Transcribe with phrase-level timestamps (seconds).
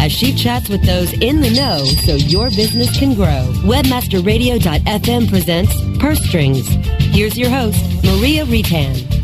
[0.00, 3.52] as she chats with those in the know so your business can grow.
[3.64, 6.68] Webmasterradio.fm presents Purse Strings.
[7.14, 9.15] Here's your host, Maria Retan.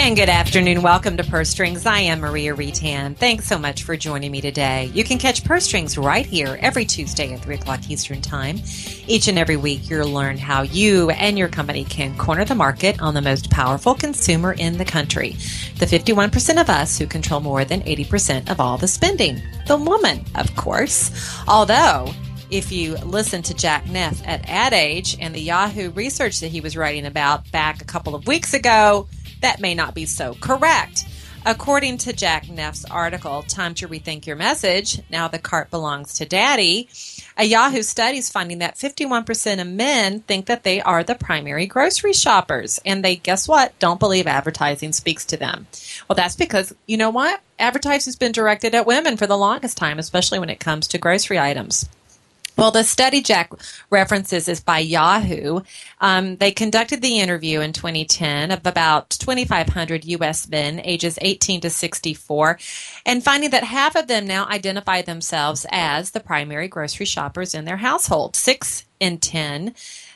[0.00, 0.82] And good afternoon.
[0.82, 1.84] Welcome to Purse Strings.
[1.84, 3.16] I am Maria Retan.
[3.16, 4.92] Thanks so much for joining me today.
[4.94, 8.60] You can catch Purse Strings right here every Tuesday at 3 o'clock Eastern Time.
[9.08, 13.02] Each and every week, you'll learn how you and your company can corner the market
[13.02, 15.30] on the most powerful consumer in the country.
[15.78, 19.42] The 51% of us who control more than 80% of all the spending.
[19.66, 21.10] The woman, of course.
[21.48, 22.14] Although,
[22.50, 26.60] if you listen to Jack Neff at Ad Age and the Yahoo research that he
[26.62, 29.06] was writing about back a couple of weeks ago,
[29.40, 31.04] that may not be so correct.
[31.46, 36.26] According to Jack Neff's article, Time to Rethink Your Message, Now the Cart Belongs to
[36.26, 36.88] Daddy,
[37.38, 41.66] a Yahoo study is finding that 51% of men think that they are the primary
[41.66, 42.80] grocery shoppers.
[42.84, 45.68] And they, guess what, don't believe advertising speaks to them.
[46.08, 47.40] Well, that's because, you know what?
[47.58, 51.38] Advertising's been directed at women for the longest time, especially when it comes to grocery
[51.38, 51.88] items.
[52.58, 53.52] Well, the study Jack
[53.88, 55.60] references is by Yahoo.
[56.00, 60.48] Um, they conducted the interview in 2010 of about 2,500 U.S.
[60.48, 62.58] men ages 18 to 64,
[63.06, 67.64] and finding that half of them now identify themselves as the primary grocery shoppers in
[67.64, 68.34] their household.
[68.34, 69.72] Six in 10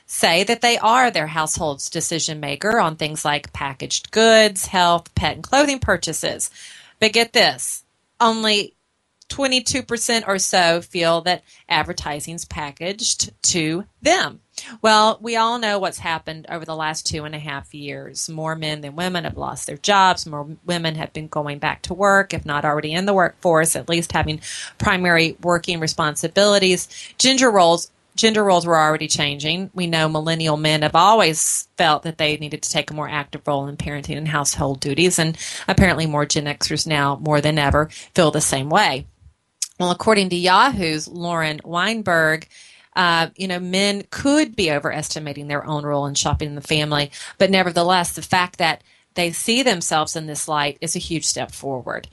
[0.07, 5.37] say that they are their household's decision maker on things like packaged goods, health, pet,
[5.37, 6.51] and clothing purchases.
[6.99, 7.85] But get this
[8.21, 8.75] only
[9.33, 14.41] 22% or so feel that advertising's packaged to them.
[14.83, 18.29] Well, we all know what's happened over the last two and a half years.
[18.29, 20.27] More men than women have lost their jobs.
[20.27, 23.89] More women have been going back to work, if not already in the workforce, at
[23.89, 24.41] least having
[24.79, 26.89] primary working responsibilities.
[27.19, 29.71] Gender roles gender roles were already changing.
[29.75, 33.43] We know millennial men have always felt that they needed to take a more active
[33.47, 35.37] role in parenting and household duties, and
[35.69, 39.07] apparently more Gen Xers now, more than ever, feel the same way.
[39.83, 42.47] Well, according to Yahoo's Lauren Weinberg,
[42.95, 47.11] uh, you know, men could be overestimating their own role in shopping in the family,
[47.37, 48.85] but nevertheless, the fact that
[49.15, 52.07] they see themselves in this light is a huge step forward.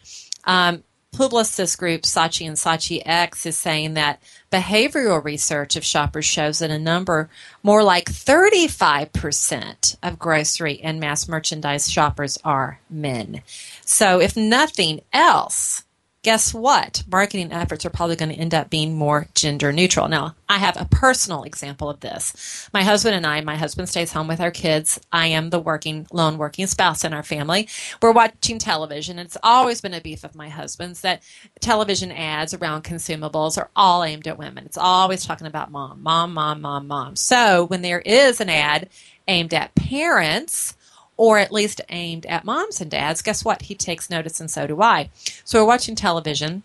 [0.46, 0.84] Um,
[1.16, 4.20] Publicis Group Saatchi and Saatchi X is saying that
[4.52, 7.30] behavioral research of shoppers shows that a number
[7.62, 13.44] more like 35% of grocery and mass merchandise shoppers are men.
[13.86, 15.84] So, if nothing else,
[16.22, 17.04] guess what?
[17.10, 20.08] Marketing efforts are probably going to end up being more gender neutral.
[20.10, 22.70] Now, I have a personal example of this.
[22.74, 25.00] My husband and I, my husband stays home with our kids.
[25.12, 27.70] I am the working, lone working spouse in our family.
[28.02, 29.18] We're watching television.
[29.18, 31.24] It's always been a beef of my husband's that
[31.62, 34.66] television ads around consumables are all aimed at women.
[34.66, 37.16] It's always talking about mom, mom, mom, mom, mom.
[37.16, 38.90] So when there is an ad
[39.28, 40.76] aimed at parents,
[41.20, 43.64] or at least aimed at moms and dads, guess what?
[43.64, 45.10] He takes notice and so do I.
[45.44, 46.64] So we're watching television.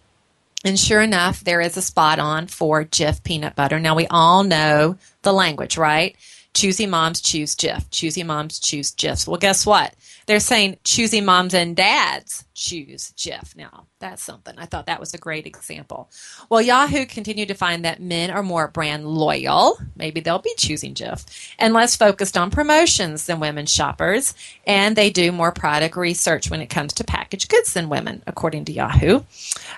[0.65, 3.81] And sure enough, there is a spot on for Jif peanut butter.
[3.81, 6.15] Now we all know the language, right?
[6.55, 7.91] Choosy moms choose Jif.
[7.91, 9.27] Choosy moms choose Jif.
[9.27, 9.93] Well, guess what?
[10.27, 14.55] They're saying choosy moms and dads choose Jif Now, that's something.
[14.57, 16.11] I thought that was a great example.
[16.49, 19.79] Well, Yahoo continued to find that men are more brand loyal.
[19.97, 21.27] Maybe they'll be choosing Jif
[21.59, 24.35] and less focused on promotions than women shoppers.
[24.67, 28.67] And they do more product research when it comes to packaged goods than women, according
[28.67, 29.23] to Yahoo.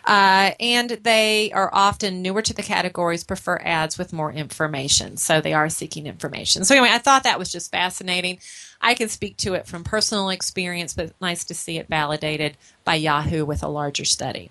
[0.04, 5.16] Uh, and they are often newer to the categories, prefer ads with more information.
[5.16, 6.64] So they are seeking information.
[6.64, 8.38] So anyway, I thought that was just fascinating.
[8.80, 12.94] I can speak to it from personal experience, but nice to see it validated by
[12.94, 14.50] Yahoo with a larger study.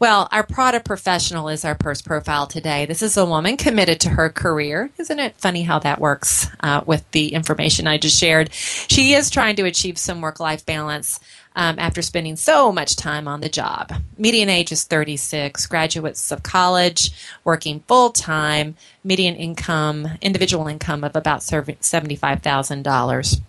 [0.00, 2.86] Well, our Prada professional is our purse profile today.
[2.86, 4.88] This is a woman committed to her career.
[4.96, 8.50] Isn't it funny how that works uh, with the information I just shared?
[8.54, 11.20] She is trying to achieve some work life balance
[11.54, 13.92] um, after spending so much time on the job.
[14.16, 17.12] Median age is 36, graduates of college,
[17.44, 23.40] working full time, median income, individual income of about $75,000.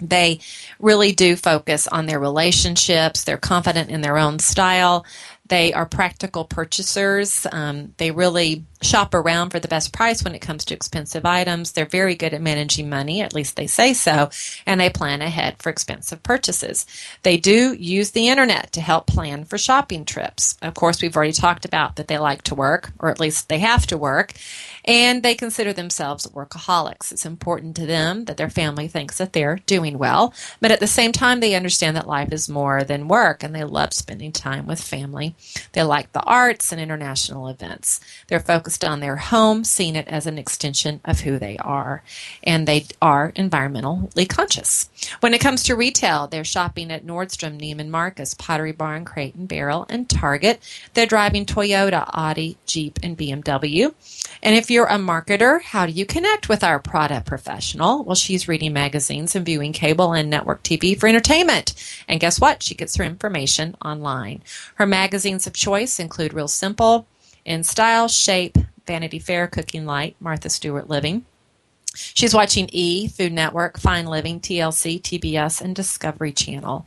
[0.00, 0.40] They
[0.78, 3.24] really do focus on their relationships.
[3.24, 5.04] They're confident in their own style.
[5.48, 7.46] They are practical purchasers.
[7.50, 11.72] Um, they really shop around for the best price when it comes to expensive items.
[11.72, 14.30] They're very good at managing money, at least they say so,
[14.66, 16.86] and they plan ahead for expensive purchases.
[17.22, 20.56] They do use the internet to help plan for shopping trips.
[20.62, 23.58] Of course, we've already talked about that they like to work, or at least they
[23.58, 24.32] have to work,
[24.84, 27.12] and they consider themselves workaholics.
[27.12, 30.86] It's important to them that their family thinks that they're doing well, but at the
[30.86, 34.66] same time, they understand that life is more than work and they love spending time
[34.66, 35.34] with family.
[35.72, 38.00] They like the arts and international events.
[38.28, 42.02] They're focused on their home, seeing it as an extension of who they are,
[42.42, 44.88] and they are environmentally conscious.
[45.20, 49.48] When it comes to retail, they're shopping at Nordstrom, Neiman Marcus, Pottery Barn, Crate and
[49.48, 50.60] Barrel, and Target.
[50.94, 53.92] They're driving Toyota, Audi, Jeep, and BMW.
[54.42, 58.04] And if you're a marketer, how do you connect with our Prada professional?
[58.04, 61.74] Well, she's reading magazines and viewing cable and network TV for entertainment.
[62.08, 62.62] And guess what?
[62.62, 64.42] She gets her information online.
[64.76, 67.06] Her magazines of choice include Real Simple,
[67.50, 68.56] In Style, Shape,
[68.86, 71.24] Vanity Fair, Cooking Light, Martha Stewart Living.
[71.96, 76.86] She's watching E, Food Network, Fine Living, TLC, TBS, and Discovery Channel.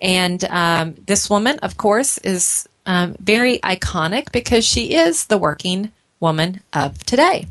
[0.00, 5.92] And um, this woman, of course, is um, very iconic because she is the working
[6.20, 7.46] woman of today.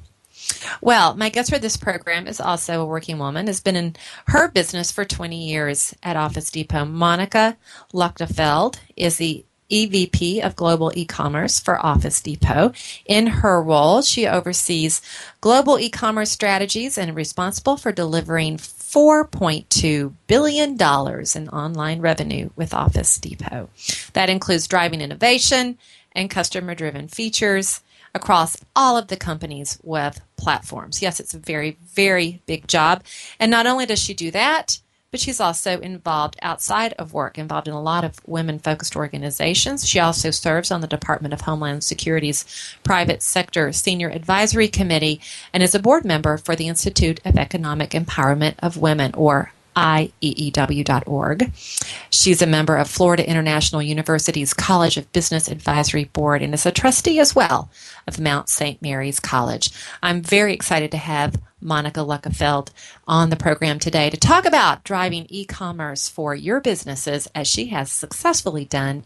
[0.82, 3.96] Well, my guest for this program is also a working woman, has been in
[4.30, 6.86] her business for 20 years at Office Depot.
[6.86, 7.56] Monica
[7.94, 12.72] Luechtefeld is the EVP of Global E-commerce for Office Depot.
[13.06, 15.02] In her role, she oversees
[15.42, 23.70] global e-commerce strategies and responsible for delivering $4.2 billion in online revenue with Office Depot.
[24.14, 25.78] That includes driving innovation
[26.14, 27.82] and customer driven features
[28.14, 31.02] across all of the company's web platforms.
[31.02, 33.04] Yes, it's a very, very big job.
[33.40, 34.80] And not only does she do that,
[35.18, 39.84] but she's also involved outside of work, involved in a lot of women focused organizations.
[39.84, 42.46] She also serves on the Department of Homeland Security's
[42.84, 45.20] Private Sector Senior Advisory Committee
[45.52, 51.52] and is a board member for the Institute of Economic Empowerment of Women, or IEEW.org.
[52.10, 56.72] She's a member of Florida International University's College of Business Advisory Board and is a
[56.72, 57.70] trustee as well
[58.08, 58.82] of Mount St.
[58.82, 59.70] Mary's College.
[60.02, 62.70] I'm very excited to have Monica Luechtefeld
[63.08, 67.68] on the program today to talk about driving e commerce for your businesses as she
[67.68, 69.04] has successfully done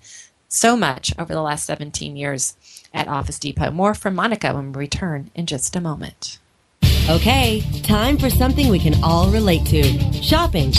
[0.47, 2.55] so much over the last 17 years
[2.93, 3.71] at Office Depot.
[3.71, 6.39] More from Monica when we return in just a moment.
[7.09, 9.83] Okay, time for something we can all relate to
[10.21, 10.71] shopping.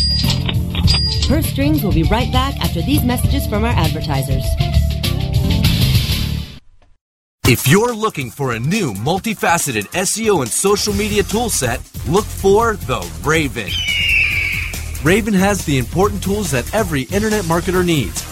[1.29, 4.45] Purse Strings will be right back after these messages from our advertisers.
[7.47, 11.81] If you're looking for a new multifaceted SEO and social media toolset,
[12.11, 13.71] look for the Raven.
[15.05, 18.32] Raven has the important tools that every internet marketer needs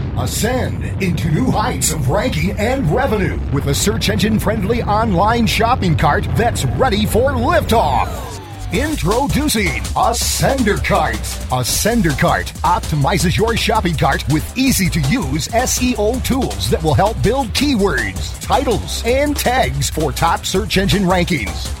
[0.17, 5.97] Ascend into new heights of ranking and revenue with a search engine friendly online shopping
[5.97, 8.09] cart that's ready for liftoff.
[8.73, 11.15] Introducing Ascender Cart.
[11.51, 17.21] Ascender Cart optimizes your shopping cart with easy to use SEO tools that will help
[17.23, 21.80] build keywords, titles, and tags for top search engine rankings.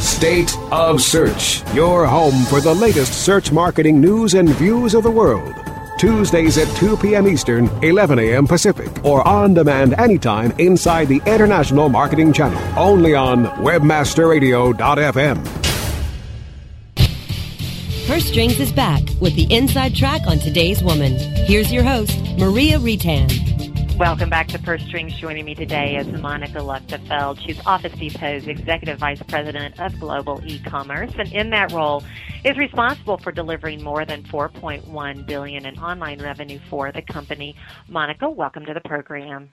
[0.00, 5.10] State of Search, your home for the latest search marketing news and views of the
[5.10, 5.52] world.
[5.98, 7.26] Tuesdays at 2 p.m.
[7.26, 8.46] Eastern, 11 a.m.
[8.46, 12.62] Pacific, or on demand anytime inside the International Marketing Channel.
[12.78, 15.46] Only on WebmasterRadio.fm.
[18.06, 21.16] Her Strings is back with the inside track on today's woman.
[21.46, 23.57] Here's your host, Maria Retan.
[23.98, 25.12] Welcome back to Purse Strings.
[25.16, 27.44] Joining me today is Monica Luechtefeld.
[27.44, 32.04] She's Office Depot's Executive Vice President of Global E-Commerce, and in that role
[32.44, 37.56] is responsible for delivering more than 4.1 billion in online revenue for the company.
[37.88, 39.50] Monica, welcome to the program.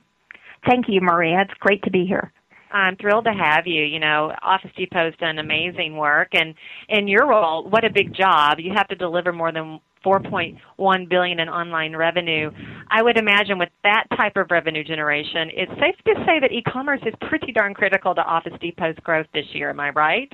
[0.69, 1.41] Thank you, Maria.
[1.41, 2.31] It's great to be here.
[2.71, 3.83] I'm thrilled to have you.
[3.83, 6.53] You know, Office Depot's done amazing work, and
[6.89, 8.59] in your role, what a big job!
[8.59, 12.51] You have to deliver more than 4.1 billion in online revenue.
[12.91, 17.01] I would imagine with that type of revenue generation, it's safe to say that e-commerce
[17.05, 19.69] is pretty darn critical to Office Depot's growth this year.
[19.69, 20.31] Am I right?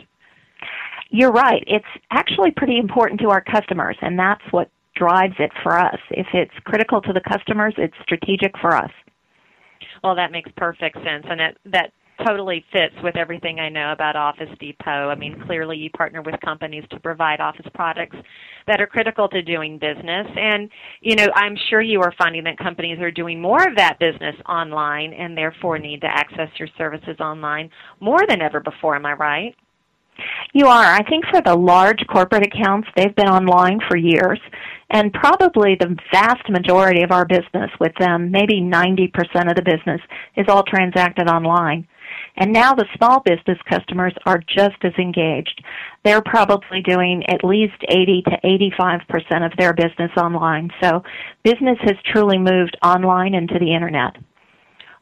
[1.10, 1.64] You're right.
[1.68, 5.98] It's actually pretty important to our customers, and that's what drives it for us.
[6.12, 8.92] If it's critical to the customers, it's strategic for us.
[10.04, 11.92] Well, that makes perfect sense, and it, that
[12.26, 15.10] totally fits with everything I know about Office Depot.
[15.10, 18.18] I mean, clearly you partner with companies to provide office products
[18.68, 20.28] that are critical to doing business.
[20.36, 20.70] And,
[21.02, 24.36] you know, I'm sure you are finding that companies are doing more of that business
[24.48, 28.96] online and therefore need to access your services online more than ever before.
[28.96, 29.56] Am I right?
[30.54, 30.94] You are.
[30.94, 34.40] I think for the large corporate accounts, they've been online for years.
[34.90, 39.10] And probably the vast majority of our business with them, maybe 90%
[39.50, 40.02] of the business,
[40.36, 41.88] is all transacted online.
[42.38, 45.64] And now the small business customers are just as engaged.
[46.04, 48.38] They're probably doing at least 80 to
[48.82, 50.70] 85% of their business online.
[50.82, 51.04] So
[51.44, 54.16] business has truly moved online into the internet.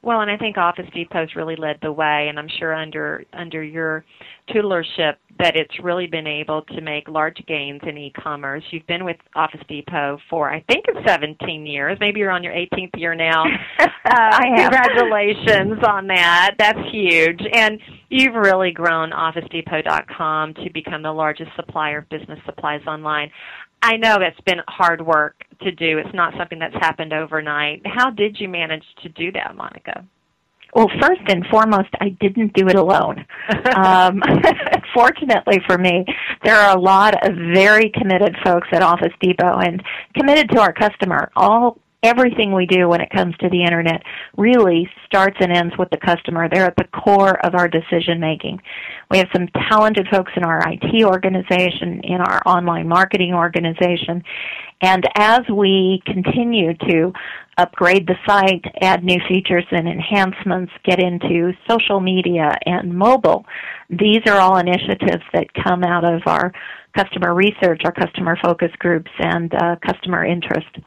[0.02, 3.62] Well, and I think Office Depot's really led the way, and I'm sure under under
[3.62, 4.06] your
[4.50, 8.64] tutorship that it's really been able to make large gains in e-commerce.
[8.72, 11.98] You've been with Office Depot for I think it's 17 years.
[12.00, 13.46] Maybe you're on your 18th year now.
[13.80, 16.56] uh, congratulations on that.
[16.60, 17.80] That's huge, and
[18.10, 23.32] you've really grown OfficeDepot.com to become the largest supplier of business supplies online.
[23.82, 26.00] I know it's been hard work to do.
[26.00, 27.82] It's not something that's happened overnight.
[27.86, 30.06] How did you manage to do that, Monica?
[30.74, 33.26] Well, first and foremost, I didn't do it alone.
[33.76, 34.22] um,
[34.94, 36.06] fortunately for me,
[36.44, 39.84] there are a lot of very committed folks at Office Depot and
[40.16, 41.32] committed to our customer.
[41.36, 44.02] All everything we do when it comes to the internet
[44.38, 46.48] really starts and ends with the customer.
[46.48, 48.62] They're at the core of our decision making.
[49.12, 54.24] We have some talented folks in our IT organization, in our online marketing organization,
[54.82, 57.12] and as we continue to
[57.60, 63.46] upgrade the site, add new features and enhancements, get into social media and mobile,
[63.90, 66.52] these are all initiatives that come out of our
[66.96, 70.78] customer research, our customer focus groups, and uh, customer interest.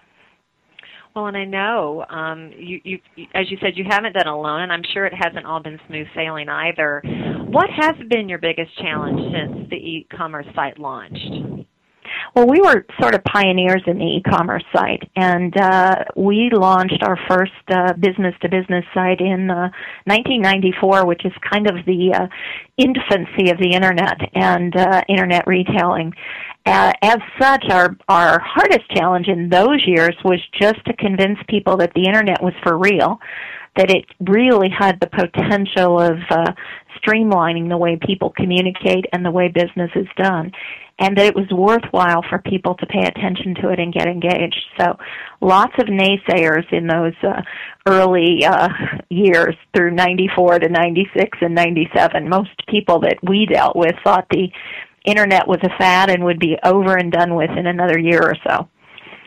[1.15, 2.99] Well, and I know um, you, you,
[3.35, 6.07] as you said, you haven't done alone, and I'm sure it hasn't all been smooth
[6.15, 7.03] sailing either.
[7.49, 11.67] What has been your biggest challenge since the e-commerce site launched?
[12.35, 17.19] Well, we were sort of pioneers in the e-commerce site, and uh, we launched our
[17.29, 19.69] first uh, business-to-business site in uh,
[20.07, 22.27] 1994, which is kind of the uh,
[22.79, 26.15] infancy of the internet and uh, internet retailing.
[26.65, 31.77] Uh, as such, our our hardest challenge in those years was just to convince people
[31.77, 33.19] that the internet was for real,
[33.77, 36.53] that it really had the potential of uh,
[37.03, 40.53] streamlining the way people communicate and the way business is done
[40.99, 44.63] and that it was worthwhile for people to pay attention to it and get engaged.
[44.79, 44.97] So
[45.41, 47.43] lots of naysayers in those uh,
[47.87, 48.69] early uh,
[49.09, 52.29] years through 94 to 96 and 97.
[52.29, 54.49] Most people that we dealt with thought the
[55.05, 58.37] internet was a fad and would be over and done with in another year or
[58.47, 58.69] so.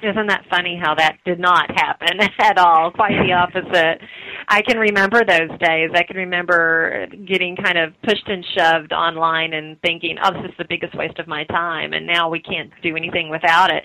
[0.03, 2.91] Isn't that funny how that did not happen at all?
[2.91, 4.01] Quite the opposite.
[4.47, 5.89] I can remember those days.
[5.95, 10.57] I can remember getting kind of pushed and shoved online and thinking, "Oh, this is
[10.57, 13.83] the biggest waste of my time," and now we can't do anything without it.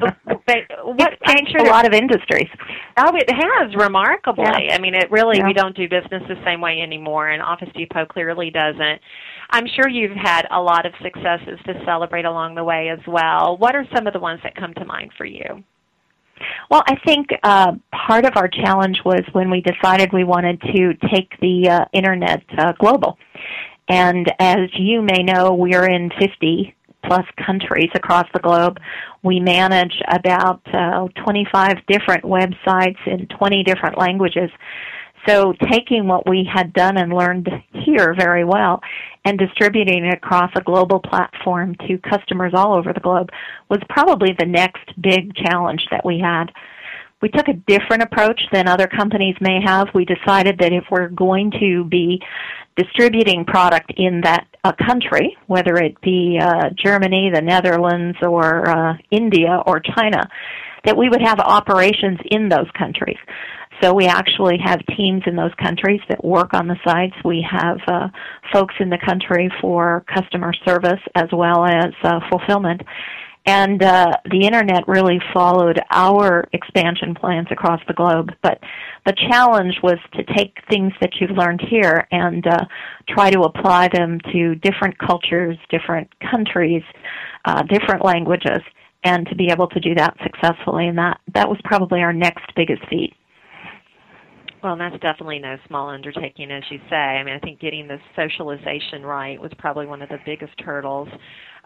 [0.00, 0.16] But
[0.84, 2.48] what changed a lot of industries.
[2.96, 4.44] Oh, it has remarkably.
[4.44, 4.74] Yeah.
[4.74, 5.46] I mean, it really yeah.
[5.46, 9.00] we don't do business the same way anymore, and Office Depot clearly doesn't.
[9.50, 13.56] I'm sure you've had a lot of successes to celebrate along the way as well.
[13.58, 15.62] What are some of the ones that come to mind for you?
[16.70, 17.72] Well, I think uh,
[18.06, 22.42] part of our challenge was when we decided we wanted to take the uh, internet
[22.58, 23.18] uh, global.
[23.88, 28.78] And as you may know, we're in 50 plus countries across the globe.
[29.22, 34.50] We manage about uh, 25 different websites in 20 different languages.
[35.26, 38.80] So taking what we had done and learned here very well
[39.24, 43.30] and distributing it across a global platform to customers all over the globe
[43.68, 46.46] was probably the next big challenge that we had.
[47.22, 49.86] We took a different approach than other companies may have.
[49.94, 52.20] We decided that if we're going to be
[52.76, 58.94] distributing product in that uh, country, whether it be uh, Germany, the Netherlands, or uh,
[59.12, 60.28] India or China,
[60.84, 63.18] that we would have operations in those countries.
[63.80, 67.14] So we actually have teams in those countries that work on the sites.
[67.24, 68.08] We have uh,
[68.52, 72.82] folks in the country for customer service as well as uh, fulfillment.
[73.44, 78.30] And uh, the internet really followed our expansion plans across the globe.
[78.40, 78.60] But
[79.04, 82.64] the challenge was to take things that you've learned here and uh,
[83.08, 86.84] try to apply them to different cultures, different countries,
[87.44, 88.60] uh, different languages,
[89.02, 90.86] and to be able to do that successfully.
[90.86, 93.14] And that that was probably our next biggest feat.
[94.62, 96.94] Well, that's definitely no small undertaking, as you say.
[96.94, 101.08] I mean, I think getting the socialization right was probably one of the biggest hurdles.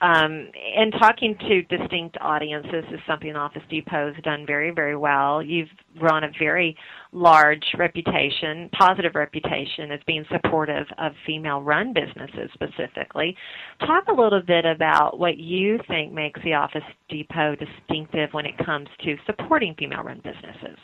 [0.00, 5.43] Um, and talking to distinct audiences is something Office Depot has done very, very well.
[5.43, 5.69] You've
[6.00, 6.75] run a very
[7.12, 13.37] large reputation, positive reputation, as being supportive of female run businesses specifically.
[13.81, 18.57] Talk a little bit about what you think makes the Office Depot distinctive when it
[18.65, 20.79] comes to supporting female run businesses.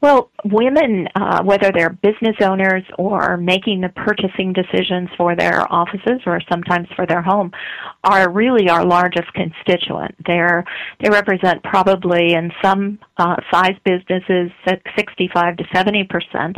[0.00, 6.22] Well, women, uh, whether they're business owners or making the purchasing decisions for their offices
[6.24, 7.52] or sometimes for their home,
[8.02, 10.14] are really our largest constituent.
[10.26, 10.64] They're
[11.00, 14.50] they represent probably in some uh, size businesses
[14.96, 16.56] 65 to 70 percent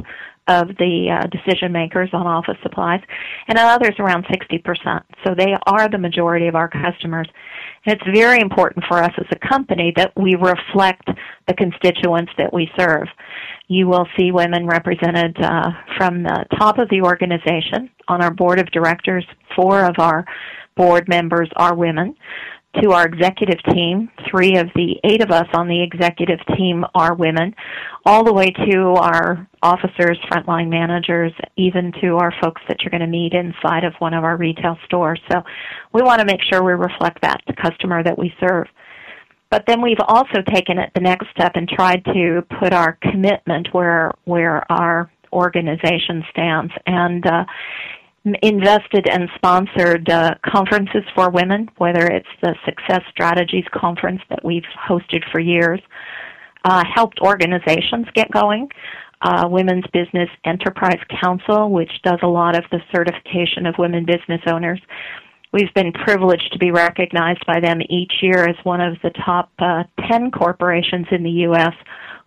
[0.49, 3.01] of the uh, decision makers on office supplies,
[3.49, 5.03] and others around 60%.
[5.25, 7.29] So they are the majority of our customers.
[7.87, 11.09] And it's very important for us as a company that we reflect
[11.47, 13.07] the constituents that we serve.
[13.69, 18.59] You will see women represented uh, from the top of the organization on our board
[18.59, 19.25] of directors.
[19.55, 20.25] Four of our
[20.77, 22.17] board members are women
[22.81, 24.11] to our executive team.
[24.31, 27.55] Three of the eight of us on the executive team are women,
[28.07, 33.01] all the way to our officers, frontline managers, even to our folks that you're going
[33.01, 35.21] to meet inside of one of our retail stores.
[35.31, 35.43] So
[35.93, 38.67] we want to make sure we reflect that to customer that we serve.
[39.51, 43.69] But then we've also taken it the next step and tried to put our commitment
[43.73, 46.73] where where our organization stands.
[46.87, 47.45] And uh,
[48.25, 54.65] invested and sponsored uh, conferences for women, whether it's the Success Strategies Conference that we've
[54.89, 55.81] hosted for years,
[56.65, 58.69] uh, helped organizations get going.
[59.23, 64.41] Uh, Women's Business Enterprise Council, which does a lot of the certification of women business
[64.49, 64.81] owners.
[65.53, 69.51] We've been privileged to be recognized by them each year as one of the top
[69.59, 71.75] uh, 10 corporations in the U.S.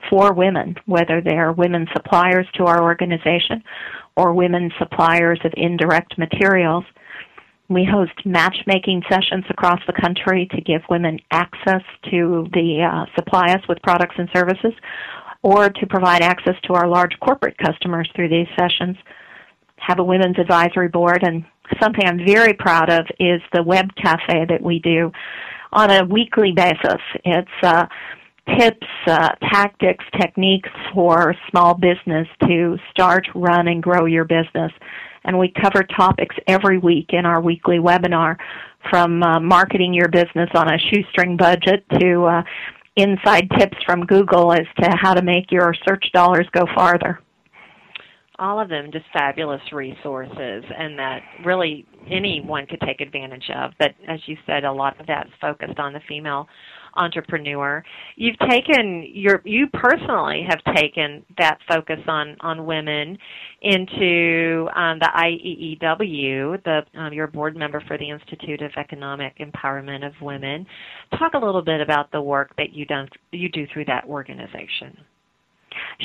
[0.10, 3.63] for women, whether they're women suppliers to our organization
[4.15, 6.84] or women suppliers of indirect materials.
[7.67, 13.54] We host matchmaking sessions across the country to give women access to the uh, supply
[13.54, 14.73] us with products and services
[15.41, 18.97] or to provide access to our large corporate customers through these sessions.
[19.78, 21.45] Have a women's advisory board and
[21.82, 25.12] something I'm very proud of is the web cafe that we do
[25.71, 27.01] on a weekly basis.
[27.23, 27.86] It's uh,
[28.58, 34.71] tips, uh, tactics, techniques for small business to start, run, and grow your business.
[35.23, 38.38] And we cover topics every week in our weekly webinar
[38.89, 42.43] from uh, marketing your business on a shoestring budget to uh,
[42.95, 47.19] inside tips from Google as to how to make your search dollars go farther
[48.39, 53.91] all of them just fabulous resources and that really anyone could take advantage of but
[54.08, 56.48] as you said a lot of that's focused on the female
[56.98, 57.84] entrepreneur.
[58.15, 63.17] You've taken your you personally have taken that focus on on women
[63.62, 66.63] into um, the IEEW.
[66.63, 70.65] The um, you're a board member for the Institute of Economic Empowerment of Women.
[71.17, 74.98] Talk a little bit about the work that you done you do through that organization.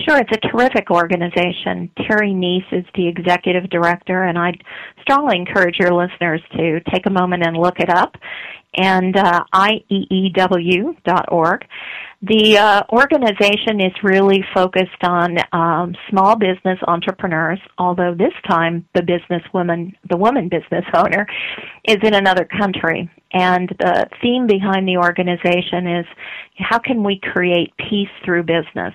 [0.06, 1.90] Sure, it's a terrific organization.
[2.06, 4.62] Terry Neese is the executive director, and I'd
[5.02, 8.14] strongly encourage your listeners to take a moment and look it up.
[8.76, 10.94] And uh, IEEW.org.
[12.22, 19.02] The uh, organization is really focused on um, small business entrepreneurs, although this time the
[19.02, 21.26] business woman, the woman business owner,
[21.88, 23.10] is in another country.
[23.32, 26.06] And the theme behind the organization is
[26.58, 28.92] how can we create peace through business?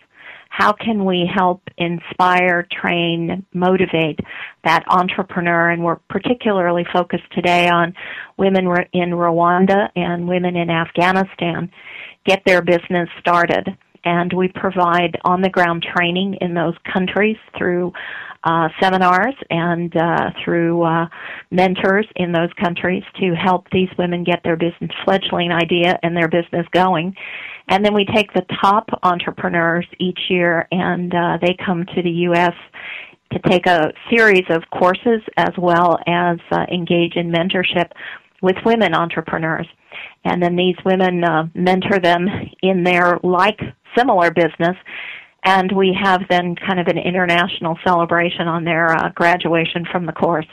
[0.58, 4.22] How can we help inspire, train, motivate
[4.63, 5.70] that entrepreneur?
[5.70, 7.94] And we're particularly focused today on
[8.38, 11.70] women in Rwanda and women in Afghanistan
[12.26, 13.78] get their business started.
[14.06, 17.91] And we provide on the ground training in those countries through
[18.45, 21.08] uh, seminars and uh, through uh,
[21.49, 26.27] mentors in those countries to help these women get their business fledgling idea and their
[26.27, 27.15] business going.
[27.67, 32.12] And then we take the top entrepreneurs each year and uh, they come to the
[32.12, 32.53] U.S.
[33.34, 37.89] to take a series of courses as well as uh, engage in mentorship
[38.43, 39.67] with women entrepreneurs.
[40.23, 42.27] And then these women uh, mentor them
[42.62, 43.60] in their like
[43.97, 44.75] similar business
[45.45, 50.12] and we have then kind of an international celebration on their uh, graduation from the
[50.12, 50.47] course.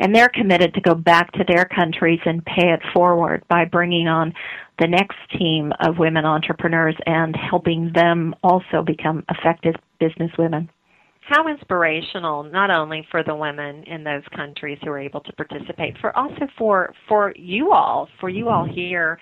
[0.00, 4.08] And they're committed to go back to their countries and pay it forward by bringing
[4.08, 4.34] on
[4.80, 10.68] the next team of women entrepreneurs and helping them also become effective business women
[11.26, 15.96] how inspirational not only for the women in those countries who are able to participate
[16.00, 19.18] for also for for you all for you all here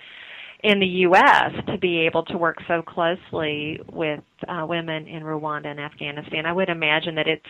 [0.63, 5.67] in the US to be able to work so closely with uh, women in Rwanda
[5.67, 7.47] and Afghanistan I would imagine that it's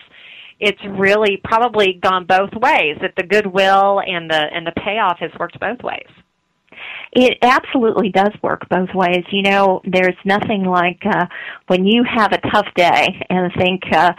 [0.60, 5.30] it's really probably gone both ways that the goodwill and the and the payoff has
[5.38, 6.08] worked both ways
[7.12, 9.24] it absolutely does work both ways.
[9.30, 11.26] You know, there's nothing like uh,
[11.66, 14.12] when you have a tough day and think uh,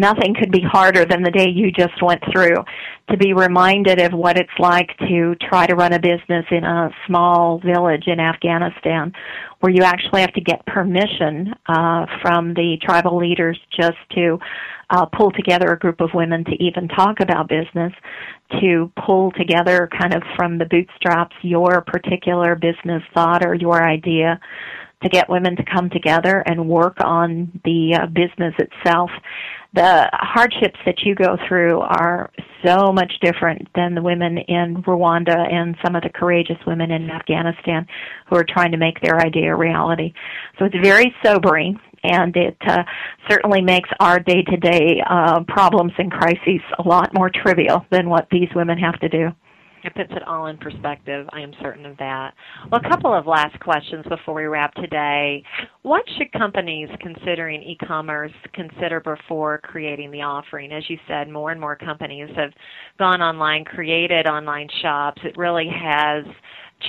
[0.00, 2.56] nothing could be harder than the day you just went through.
[3.10, 6.90] To be reminded of what it's like to try to run a business in a
[7.06, 9.12] small village in Afghanistan
[9.60, 14.38] where you actually have to get permission uh, from the tribal leaders just to
[14.90, 17.92] uh, pull together a group of women to even talk about business,
[18.60, 24.40] to pull together kind of from the bootstraps your particular business thought or your idea,
[25.02, 29.10] to get women to come together and work on the uh, business itself.
[29.72, 32.30] The hardships that you go through are
[32.64, 37.08] so much different than the women in Rwanda and some of the courageous women in
[37.08, 37.86] Afghanistan
[38.28, 40.12] who are trying to make their idea a reality.
[40.58, 42.82] So it's very sobering and it uh,
[43.28, 48.48] certainly makes our day-to-day uh, problems and crises a lot more trivial than what these
[48.56, 49.28] women have to do.
[49.84, 51.26] It puts it all in perspective.
[51.32, 52.34] I am certain of that.
[52.70, 55.42] Well, a couple of last questions before we wrap today.
[55.82, 60.72] What should companies considering e-commerce consider before creating the offering?
[60.72, 62.52] As you said, more and more companies have
[62.98, 65.20] gone online, created online shops.
[65.24, 66.24] It really has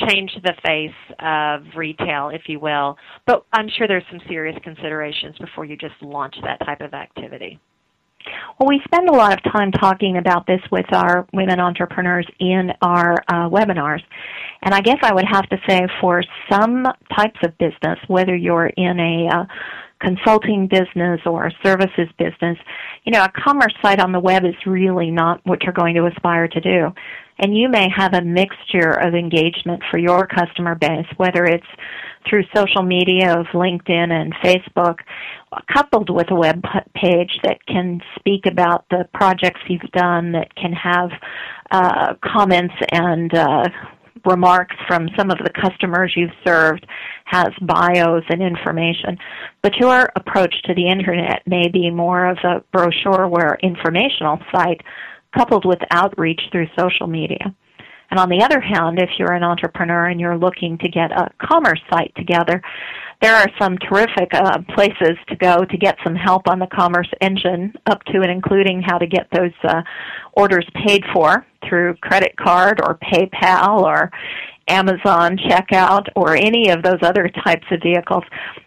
[0.07, 2.97] changed the face of retail, if you will.
[3.25, 7.59] But I'm sure there's some serious considerations before you just launch that type of activity.
[8.59, 12.71] Well, we spend a lot of time talking about this with our women entrepreneurs in
[12.81, 14.01] our uh, webinars.
[14.61, 18.67] And I guess I would have to say for some types of business, whether you're
[18.67, 19.45] in a uh,
[20.01, 22.57] consulting business or a services business,
[23.03, 26.05] you know, a commerce site on the web is really not what you're going to
[26.05, 26.87] aspire to do.
[27.41, 31.65] And you may have a mixture of engagement for your customer base, whether it's
[32.29, 34.99] through social media of LinkedIn and Facebook,
[35.73, 40.71] coupled with a web page that can speak about the projects you've done, that can
[40.71, 41.09] have
[41.71, 43.63] uh, comments and uh,
[44.25, 46.85] remarks from some of the customers you've served,
[47.25, 49.17] has bios and information.
[49.63, 54.81] But your approach to the internet may be more of a brochure where informational site
[55.35, 57.55] coupled with outreach through social media.
[58.11, 61.29] And on the other hand, if you're an entrepreneur and you're looking to get a
[61.41, 62.61] commerce site together,
[63.21, 67.09] there are some terrific uh, places to go to get some help on the commerce
[67.21, 69.81] engine, up to and including how to get those uh,
[70.33, 74.11] orders paid for through credit card or PayPal or
[74.71, 78.23] Amazon checkout or any of those other types of vehicles.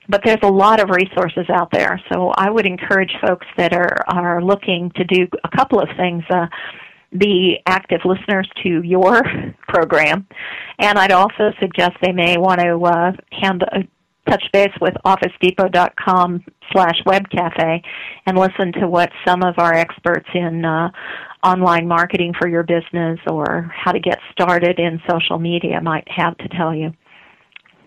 [0.08, 2.00] But there's a lot of resources out there.
[2.12, 6.22] So I would encourage folks that are, are looking to do a couple of things.
[6.30, 6.46] Uh,
[7.16, 9.22] be active listeners to your
[9.68, 10.26] program.
[10.78, 13.82] And I'd also suggest they may want to uh, hand, uh,
[14.28, 17.82] touch base with OfficeDepot.com slash webcafe
[18.26, 20.90] and listen to what some of our experts in uh,
[21.44, 26.36] online marketing for your business or how to get started in social media might have
[26.38, 26.90] to tell you.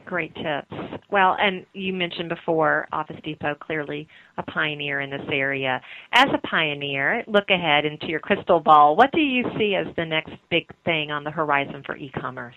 [0.05, 0.73] Great tips.
[1.11, 5.81] Well, and you mentioned before Office Depot clearly a pioneer in this area.
[6.13, 8.95] As a pioneer, look ahead into your crystal ball.
[8.95, 12.55] What do you see as the next big thing on the horizon for e-commerce?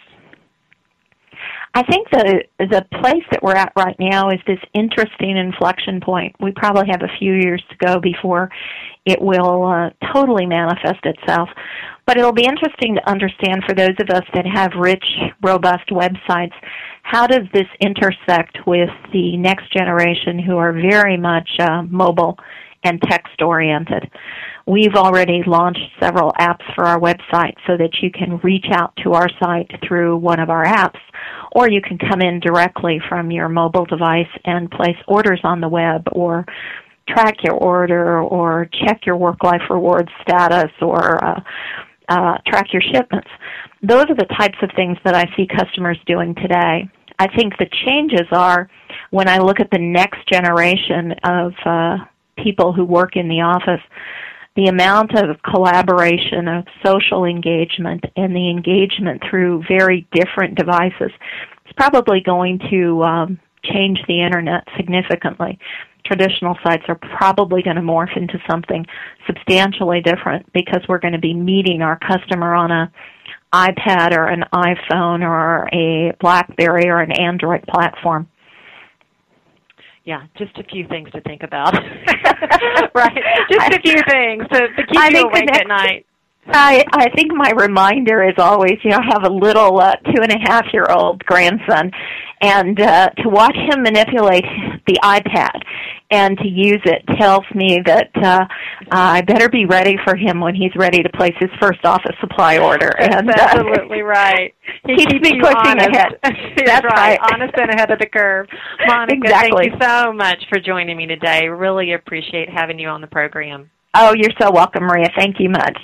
[1.75, 6.35] I think the the place that we're at right now is this interesting inflection point.
[6.41, 8.51] We probably have a few years to go before
[9.07, 11.49] it will uh, totally manifest itself.
[12.07, 15.05] But it'll be interesting to understand for those of us that have rich,
[15.43, 16.55] robust websites,
[17.03, 22.37] how does this intersect with the next generation who are very much uh, mobile
[22.85, 24.11] and text oriented?
[24.67, 29.13] We've already launched several apps for our website so that you can reach out to
[29.13, 31.01] our site through one of our apps,
[31.53, 35.69] or you can come in directly from your mobile device and place orders on the
[35.69, 36.45] web or
[37.09, 41.41] track your order or check your work life reward status or uh,
[42.09, 43.29] uh, track your shipments.
[43.83, 46.89] Those are the types of things that I see customers doing today.
[47.19, 48.69] I think the changes are
[49.11, 51.97] when I look at the next generation of uh,
[52.43, 53.83] people who work in the office,
[54.57, 61.13] the amount of collaboration, of social engagement, and the engagement through very different devices
[61.67, 65.59] is probably going to um, change the internet significantly.
[66.05, 68.85] traditional sites are probably going to morph into something
[69.27, 72.93] substantially different because we're going to be meeting our customer on a
[73.53, 78.29] iPad or an iPhone or a BlackBerry or an Android platform.
[80.05, 81.75] Yeah, just a few things to think about.
[82.95, 86.07] right, just a few things to, to keep I you awake at night.
[86.47, 90.23] I I think my reminder is always, you know, I have a little uh, two
[90.23, 91.91] and a half year old grandson,
[92.41, 94.45] and uh, to watch him manipulate
[94.87, 95.63] the iPad
[96.11, 98.45] and to use it tells me that uh,
[98.91, 102.59] I better be ready for him when he's ready to place his first office supply
[102.59, 102.91] order.
[102.99, 104.55] And That's uh, absolutely right.
[104.87, 105.89] He keeps, keeps me pushing honest.
[105.89, 106.13] ahead.
[106.67, 107.19] That's right.
[107.19, 108.47] right, honest and ahead of the curve.
[108.87, 109.71] Monica, exactly.
[109.71, 111.49] thank you so much for joining me today.
[111.49, 113.71] Really appreciate having you on the program.
[113.95, 115.09] Oh, you're so welcome, Maria.
[115.17, 115.79] Thank you much.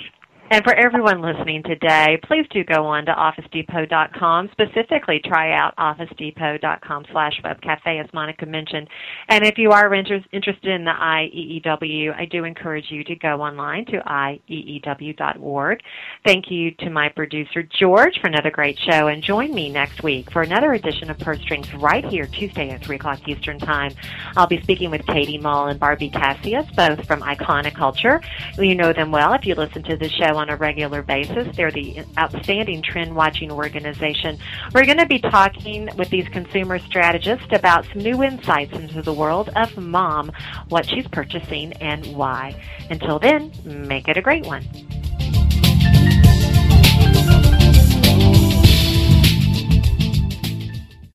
[0.49, 4.49] And for everyone listening today, please do go on to OfficeDepot.com.
[4.53, 8.87] Specifically, try out OfficeDepot.com slash webcafe, as Monica mentioned.
[9.27, 13.41] And if you are inter- interested in the IEEW, I do encourage you to go
[13.41, 15.79] online to IEEW.org.
[16.25, 19.07] Thank you to my producer, George, for another great show.
[19.07, 22.85] And join me next week for another edition of Purse Strings right here, Tuesday at
[22.85, 23.93] 3 o'clock Eastern Time.
[24.37, 28.23] I'll be speaking with Katie Mull and Barbie Cassius, both from Iconoculture.
[28.57, 31.55] You know them well if you listen to the show on a regular basis.
[31.55, 34.37] They're the outstanding trend watching organization.
[34.73, 39.13] We're going to be talking with these consumer strategists about some new insights into the
[39.13, 40.31] world of mom,
[40.69, 42.61] what she's purchasing and why.
[42.89, 44.65] Until then, make it a great one.